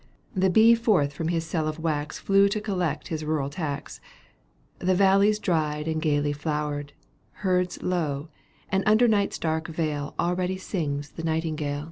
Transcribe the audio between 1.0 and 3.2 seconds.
from his cell of wax Flew to collect